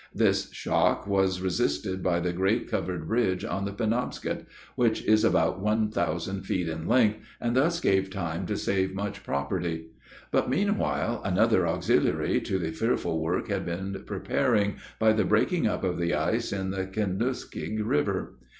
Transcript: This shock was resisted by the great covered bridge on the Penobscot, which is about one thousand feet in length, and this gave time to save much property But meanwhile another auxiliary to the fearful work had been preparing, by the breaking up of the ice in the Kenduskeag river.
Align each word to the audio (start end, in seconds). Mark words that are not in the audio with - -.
This 0.15 0.51
shock 0.51 1.05
was 1.05 1.41
resisted 1.43 2.01
by 2.01 2.19
the 2.19 2.33
great 2.33 2.67
covered 2.67 3.07
bridge 3.07 3.45
on 3.45 3.65
the 3.65 3.71
Penobscot, 3.71 4.47
which 4.73 5.05
is 5.05 5.23
about 5.23 5.59
one 5.59 5.91
thousand 5.91 6.47
feet 6.47 6.67
in 6.67 6.87
length, 6.87 7.19
and 7.39 7.55
this 7.55 7.79
gave 7.79 8.09
time 8.09 8.47
to 8.47 8.57
save 8.57 8.95
much 8.95 9.21
property 9.23 9.89
But 10.31 10.49
meanwhile 10.49 11.21
another 11.23 11.67
auxiliary 11.67 12.41
to 12.41 12.57
the 12.57 12.71
fearful 12.71 13.21
work 13.21 13.49
had 13.49 13.63
been 13.63 14.01
preparing, 14.07 14.77
by 14.97 15.13
the 15.13 15.23
breaking 15.23 15.67
up 15.67 15.83
of 15.83 15.99
the 15.99 16.15
ice 16.15 16.51
in 16.51 16.71
the 16.71 16.87
Kenduskeag 16.87 17.85
river. 17.85 18.39